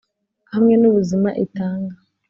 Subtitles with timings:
[0.53, 1.95] hamwe n’ubuzima itanga